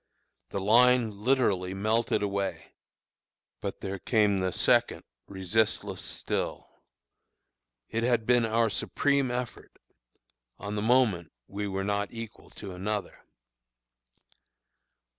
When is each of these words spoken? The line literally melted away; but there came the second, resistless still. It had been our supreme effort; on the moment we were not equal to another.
The 0.49 0.59
line 0.59 1.11
literally 1.11 1.75
melted 1.75 2.23
away; 2.23 2.73
but 3.61 3.81
there 3.81 3.99
came 3.99 4.39
the 4.39 4.51
second, 4.51 5.03
resistless 5.27 6.01
still. 6.01 6.71
It 7.87 8.01
had 8.01 8.25
been 8.25 8.43
our 8.43 8.71
supreme 8.71 9.29
effort; 9.29 9.77
on 10.57 10.75
the 10.75 10.81
moment 10.81 11.31
we 11.47 11.67
were 11.67 11.83
not 11.83 12.11
equal 12.11 12.49
to 12.49 12.73
another. 12.73 13.21